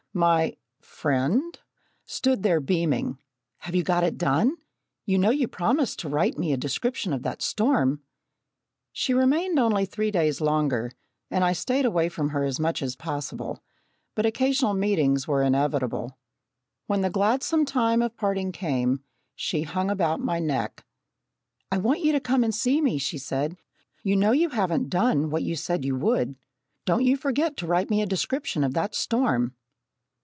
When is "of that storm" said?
7.13-8.01, 28.65-29.55